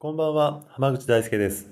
[0.00, 1.68] こんばんは浜口大輔です。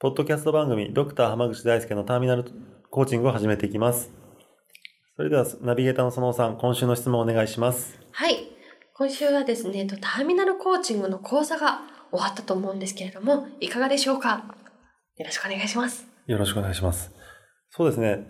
[0.00, 2.44] ポッドキャスト番組ドクター浜口大輔のターミナル
[2.90, 4.10] コーチングを始めていきます。
[5.14, 7.96] それではナビゲーターの園尾さん今週の質問をお願いします。
[8.10, 8.48] はい。
[8.96, 14.44] 今週はですねターミナルコーチングの講座が終わったと思うんですけれども、いかがでしょうか？
[15.16, 16.04] よろしくお願いします。
[16.26, 17.12] よろしくお願いします。
[17.70, 18.26] そうですね。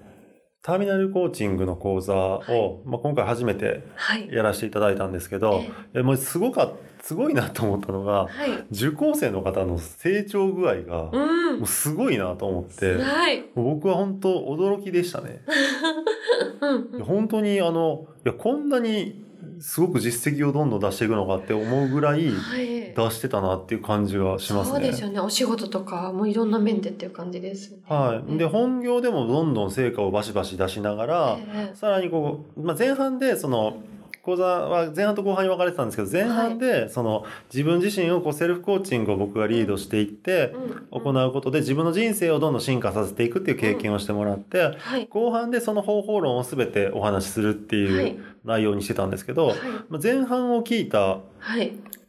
[0.63, 3.85] ターミナルコーチングの講座を、はい、まあ、今回初めて
[4.31, 6.71] やらせていただいたんですけど、はい、えもうすごか
[7.03, 11.11] すごいなと思ったのが、はい、受講生の方の成長具合が、
[11.59, 15.43] もうすごいなと思って、はい、僕は本当驚きでしたね。
[16.95, 19.25] うん、本当にあのいやこんなに
[19.59, 24.75] すごく実績をどんどん出していくのかって思うぐらい出してたなっていう感じがしますね。
[24.75, 25.19] そうですよね。
[25.19, 28.39] お仕事とかもいろんな面でっていう感じです、ね、はい。
[28.39, 33.79] で、本業でもどんどん成果をバシバシ出しながら、えー、さらにこう、まあ、前半でその、
[34.23, 40.55] 講座は前半と後半に分かれてたんですけど前半でその自分自身をこうセルフコーチングを僕がリードしていって
[40.91, 44.79] 行うことで自分の人生をどんどん進化させていくっていう経験をしてもらって
[45.11, 48.13] 後半でその方法論を全てお話しするってい。
[48.19, 49.55] う内容にしてたんですけど
[50.03, 51.19] 前半を聞いた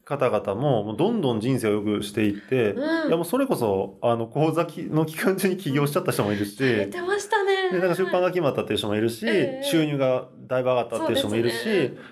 [0.05, 7.71] 方々ももうどんどん人生を良くしていって、うん、いやもうそれこそあの講座の期間中に起業しちゃった人もいるし、うん、てましたね。
[7.71, 9.25] でなんか出版が決まったっていう人もいるし、
[9.63, 11.65] 収入がだいぶ上がったっていう人もいるし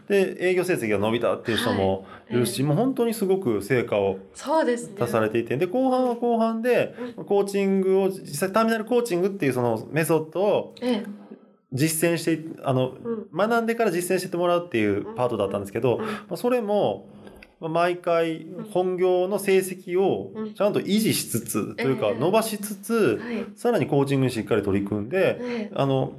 [0.07, 6.95] で、ね、営業成績が伸びたっていう人もいるし、はい、もう本当にすごく成果を出されていてで、ね、後半は後半で
[7.27, 11.21] コーチングを実際ターミナルコーチングっていうそのメソッドを、ええ。
[11.73, 17.07] 実践して、あの、うん、学んでから実践してもらうっていうパートだったんですけど、うん、それも、
[17.69, 23.21] 毎回本業の成績をちゃんと維持しつつ、というか伸ばしつつ、
[23.55, 26.13] さらにコーチングにしっかり取り組んで、あの、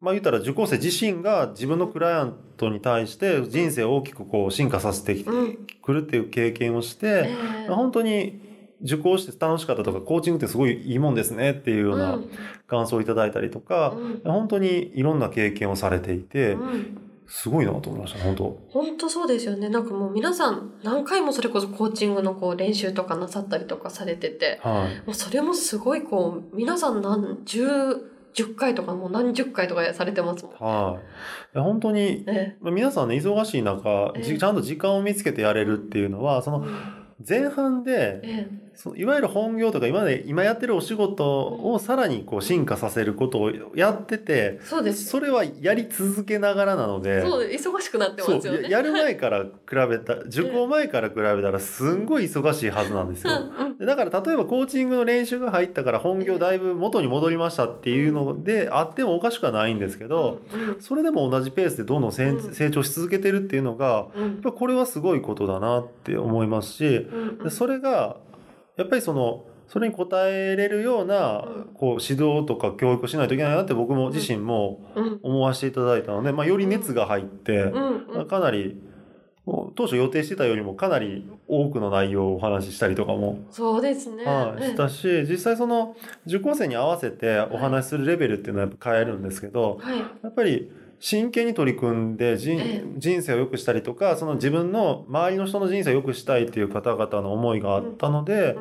[0.00, 7.34] まあ言ったら受講生自身が自分のクライアントに対して人生を大きくこう進化させてくるっていう経験をして、
[7.68, 8.40] 本当に
[8.82, 12.18] 受講して楽しかったとか、コーチングってすごいいいもんですねっていうような
[12.66, 13.94] 感想をいただいたりとか、
[14.24, 16.56] 本当にいろんな経験をされていて、
[17.26, 18.58] すごいなと思いました、本当。
[18.68, 19.68] 本当そうですよね。
[19.68, 27.66] なんかもう皆さん何回もそれこそコーチングのこう練習とかなさったりとかされてて、はい、もうそれもすごいこう、皆さん何十、
[28.34, 30.54] 10回とかもう何十回とかされてますもん。
[30.54, 31.00] は
[31.54, 31.58] い。
[31.58, 36.64] 本当に、ええ、皆さんね、忙しい中、え、ちゃんと時間を見つけてやれるっていうのは、その、
[37.26, 45.06] 前半で、そのいわゆる本業とか今で今やってるお仕事をさらにこう進化させることをやってて、そうです。
[45.06, 48.68] それはやり続けながらなので、そう忙しくなってますよね。
[48.68, 49.50] やる前から比
[49.88, 53.32] べた、受講前から比べたらすんごい忙しいはずなんですよ。
[53.80, 60.40] だから例えばコーチングの練習が入ったから本業だいぶ元に戻りましたっていうのであってもおかしくはないんですけど、
[60.80, 67.06] それでも同じペースでどんどん成長し続けてるっていうのが、やっぱこれはすごいことだなって思いますし、
[67.50, 68.16] それが
[68.76, 74.84] やっぱりその、それに応えれるような、こう、指導とか教育をしないといけないなって僕も自身も
[75.22, 77.72] 思わせていただいたので、まあ、より熱が入って、
[78.28, 78.76] かなり、
[79.74, 83.38] 当初予定してたよりもかなり多くの内容をお話ししたりとかも。
[83.50, 84.24] そうですね。
[84.24, 85.96] はい、したし、実際その
[86.26, 90.70] 受講生に合わせてお話しするレベルっていうのはやっぱ変えるんですけど、はい、やっぱり
[91.04, 98.56] 真剣に取り組んで人,、人生を良くしたりとか、その自分の周りの人の人生を良くしたいっていう方々の思いがあったので、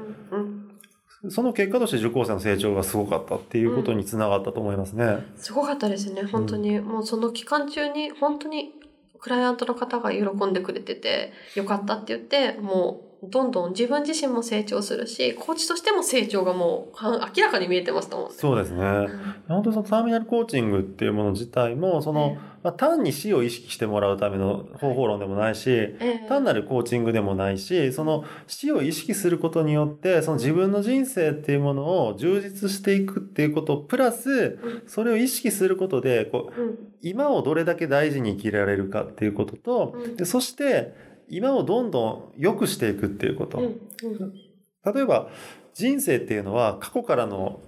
[1.30, 5.06] その結果として受講生の成長がすごかったっていうことにつながったと思いますね。
[5.06, 6.80] うん、すごかったですね、本当に。
[6.80, 8.72] うん、もうその期間中に本当に
[9.20, 18.36] クライアントの方が喜んでくれてて、よかったって言って、もうどんどん自分自身も成長するし、コーチとしても成長がもう明らかに見えてましたもんね。
[18.36, 18.84] そうですね。
[18.84, 34.58] うん、本当にそのターミナルコーチングっていうもの自体も、その、ね、まあ、単に死を意識してもらうための方法論でもないし、え単なるコーチングでもないし、その死を意識することによって、その自分の人生っていうものを充実していくっていうこと、プラス、
[34.88, 43.60] それを意識することで、こう、うん、今をどれだけ大事に生きられるかっていうことと、でそして、今をどんどん良くしていくっていうこと。
[43.60, 45.30] 例えば、
[45.74, 47.62] 人生っていうのは過去からの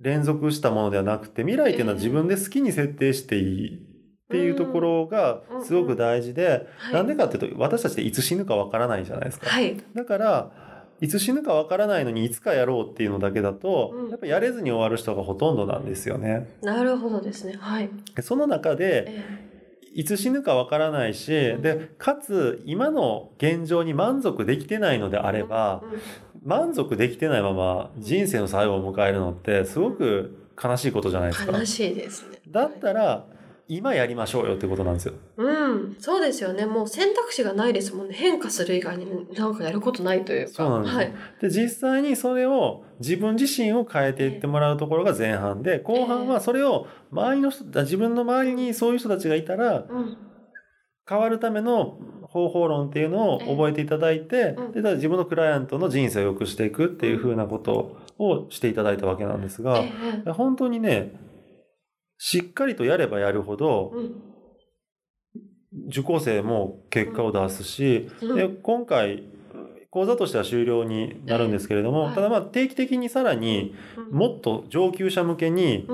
[0.00, 3.78] 連続したものではなくて、未来っていうのは自分で好きに設定していいっ
[4.30, 9.50] ていうところがすごく大事で、なんでかっていうと私たちっていつ死ぬかわからないじゃないですか。
[9.50, 10.50] はい、だから
[11.02, 16.48] いつ死ぬかわからないのにいつかやろうっていうのだけだと、うん、やっぱやれずに終わる人がほとんどなんですよね。
[16.62, 17.56] なるほどですね。
[17.58, 17.90] はい。
[18.22, 19.41] その中で、え
[19.94, 25.82] いつ死ぬかわからないし、で、かつ今の現状に満足できてないのであれば、
[26.44, 31.58] 満足できてないまま人生の最後を迎えるのってすごく悲しいことじゃないですか。
[31.58, 32.40] 悲しいですね。
[32.48, 33.26] だったら、
[33.68, 35.14] 今やりましょうよってことなんですよ。
[35.36, 36.66] うん、そうですよね。
[36.66, 38.14] もう選択肢がないですもんね。
[38.14, 40.52] 変化する以外になんかやることないというか。
[40.52, 40.96] そうなんです。
[40.96, 49.86] はい、で、実際にそれを自分自身を変えていってもらうところが前半で、後半はそれを周りの人、自分の周りにそういう人たちがいたら、
[51.08, 59.82] 変わるための方法論っていうのを覚えていただいて、で自分のクライアントの人生を良くしていくっていうふうなことをしていただいたわけなんですが、
[60.34, 61.12] 本当にね、
[62.24, 69.24] しっかりとやればやるほど、うん、受講生も結果を出すし、うん、で今回
[69.90, 73.74] 講座としては終了になるんですけれども、ただまあ定期的にさらに
[74.12, 75.84] もっと上級者向けに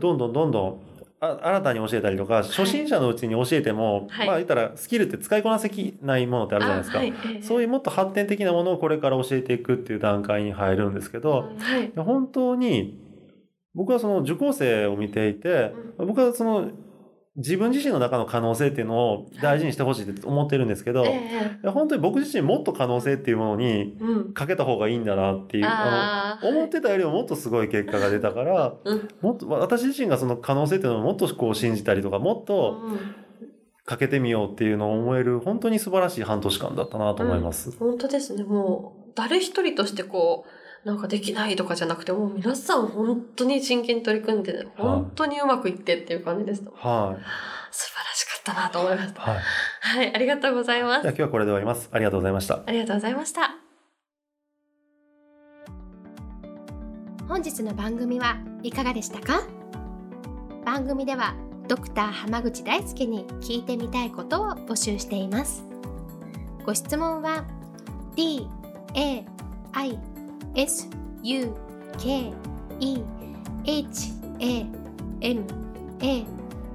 [0.00, 0.80] どんどんどんどん
[1.20, 5.70] 新たに教えたりとか、初心者のうちに教えても、はい、まあ言ったらスキルって使いこなせ
[6.02, 13.05] ないものってあるじゃないですか、はい、そういうもっと発展的なものをこれから教えていくっていう段階に入るんですけど、はい、本当に
[13.76, 16.70] 僕はその受講生を見ていて、僕はその
[17.36, 21.68] 自分自身の中の可能性っていうのを大事にしてほしいって思ってるんですけど、はいえ。
[21.68, 23.98] 本当に僕自身もっと可能性っていうものに
[24.32, 32.80] かけた方がいいんだなっていう、うん、あの思ってたよりももっとすごい結果が出たから、うん、もっと私自身がその可能性っていうのをもっとこう信じたりとかもっと
[33.84, 37.68] かけてみようっていうのを思える本当に素晴らしい半年間だったなと思います。
[37.68, 38.44] うん、本当ですね。
[38.44, 40.50] もう誰一人としてこう
[40.86, 46.62] なんかできないとかじゃなくて、もう皆さん本当に真剣に取り組んで、本当にうまくいってっていう感じです。
[46.62, 47.24] はい。
[47.72, 49.20] 素晴らしかったなと思いました。
[49.20, 49.38] はい。
[49.80, 51.02] はい、ありがとうございます。
[51.02, 51.88] じゃ今日はこれで終わります。
[51.90, 52.60] ありがとうございました。
[52.64, 53.56] ありがとうございました。
[57.28, 59.42] 本日の番組はいかがでしたか？
[60.64, 61.34] 番組では
[61.66, 65.64] ドクター濱口大輔に聞いてみたいことを募集しています。
[66.64, 67.44] ご質問は
[68.14, 68.46] d
[68.94, 69.24] a
[69.72, 69.98] i
[70.56, 70.88] S
[71.22, 71.54] U
[71.98, 72.32] K
[72.80, 72.98] E
[73.66, 74.66] H A
[75.20, 75.44] M
[76.00, 76.24] A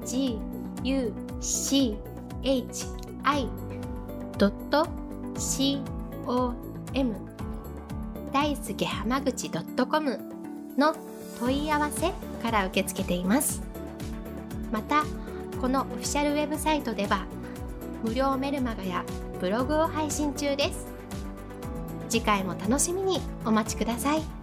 [0.05, 0.39] G
[0.83, 1.97] U C
[2.43, 2.85] H
[3.23, 3.49] I
[5.35, 5.81] C
[6.27, 6.53] O
[6.93, 7.15] M
[8.31, 10.19] 大好き浜口 .com
[10.77, 10.95] の
[11.39, 12.11] 問い合わせ
[12.43, 13.63] から受け付けています。
[14.71, 15.03] また
[15.59, 17.25] このオフィシャルウェブサイトでは
[18.03, 19.03] 無料メルマガや
[19.39, 20.90] ブログを配信中です。
[22.11, 24.40] 次回も楽しみにお待ちください。